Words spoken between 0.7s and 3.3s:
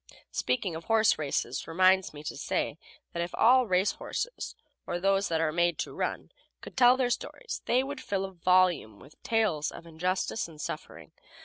of horse races reminds me to say that